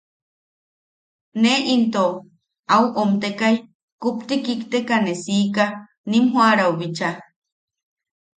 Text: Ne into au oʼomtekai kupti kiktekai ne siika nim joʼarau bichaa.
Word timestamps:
Ne 1.41 1.53
into 1.73 2.05
au 2.75 2.83
oʼomtekai 2.91 3.55
kupti 4.01 4.35
kiktekai 4.45 5.01
ne 5.05 5.13
siika 5.23 5.65
nim 6.09 6.25
joʼarau 6.33 6.71
bichaa. 6.79 7.15